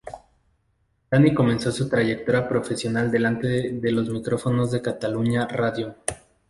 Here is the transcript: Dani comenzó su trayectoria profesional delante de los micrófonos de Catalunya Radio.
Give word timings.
Dani 1.11 1.31
comenzó 1.31 1.71
su 1.71 1.87
trayectoria 1.87 2.47
profesional 2.49 3.11
delante 3.11 3.47
de 3.69 3.91
los 3.91 4.09
micrófonos 4.09 4.71
de 4.71 4.81
Catalunya 4.81 5.45
Radio. 5.47 5.95